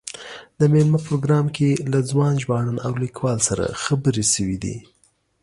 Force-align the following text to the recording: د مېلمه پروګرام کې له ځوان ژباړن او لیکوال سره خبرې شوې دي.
د 0.59 0.61
مېلمه 0.73 0.99
پروګرام 1.07 1.45
کې 1.55 1.69
له 1.91 1.99
ځوان 2.09 2.33
ژباړن 2.43 2.77
او 2.87 2.91
لیکوال 3.03 3.39
سره 3.47 3.65
خبرې 3.83 4.23
شوې 4.33 4.57
دي. 4.63 4.77